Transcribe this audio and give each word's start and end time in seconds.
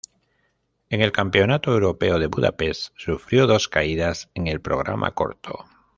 En 0.89 1.03
el 1.03 1.11
Campeonato 1.11 1.71
Europeo 1.73 2.17
de 2.17 2.25
Budapest 2.25 2.91
sufrió 2.97 3.45
dos 3.45 3.67
caídas 3.69 4.31
en 4.33 4.47
el 4.47 4.59
programa 4.59 5.11
corto. 5.13 5.65